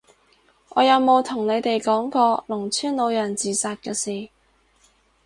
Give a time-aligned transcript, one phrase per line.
[0.69, 4.31] 我有冇同你哋講過農村老人自殺嘅事？